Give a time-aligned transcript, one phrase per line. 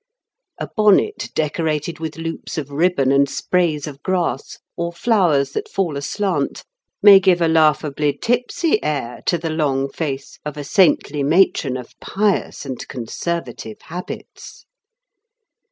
[0.57, 5.95] A bonnet decorated with loops of ribbon and sprays of grass, or flowers that fall
[5.95, 6.63] aslant,
[7.03, 11.93] may give a laughably tipsy air to the long face of a saintly matron of
[11.99, 14.65] pious and conservative habits.